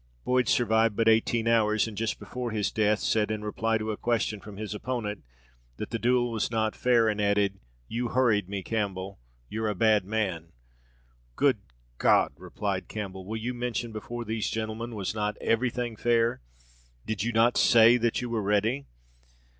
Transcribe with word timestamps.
Boyd 0.25 0.47
survived 0.47 0.95
but 0.95 1.07
eighteen 1.07 1.47
hours, 1.47 1.87
and 1.87 1.95
just 1.95 2.17
before 2.17 2.49
his 2.49 2.71
death, 2.71 2.97
said, 3.01 3.29
in 3.29 3.43
reply 3.43 3.77
to 3.77 3.91
a 3.91 3.97
question 3.97 4.41
from 4.41 4.57
his 4.57 4.73
opponent, 4.73 5.23
that 5.77 5.91
the 5.91 5.99
duel 5.99 6.31
was 6.31 6.49
not 6.49 6.75
fair, 6.75 7.07
and 7.07 7.21
added, 7.21 7.59
"You 7.87 8.07
hurried 8.07 8.49
me, 8.49 8.63
Campbell 8.63 9.19
you're 9.47 9.67
a 9.69 9.75
bad 9.75 10.03
man." 10.03 10.53
"Good 11.35 11.59
God!" 11.99 12.31
replied 12.37 12.87
Campbell, 12.87 13.27
"will 13.27 13.37
you 13.37 13.53
mention 13.53 13.91
before 13.91 14.25
these 14.25 14.49
gentlemen, 14.49 14.95
was 14.95 15.13
not 15.13 15.37
every 15.39 15.69
thing 15.69 15.95
fair? 15.95 16.41
Did 17.05 17.21
you 17.21 17.31
not 17.31 17.55
say 17.55 17.97
that 17.97 18.23
you 18.23 18.29
were 18.31 18.41
ready?" 18.41 18.87